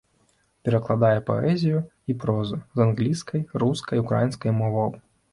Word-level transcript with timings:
Перакладае 0.67 1.17
паэзію 1.27 1.81
і 2.13 2.15
прозу 2.23 2.57
з 2.79 2.83
англійскай, 2.85 3.43
рускай, 3.65 4.01
украінскай 4.05 4.51
моваў. 4.63 4.91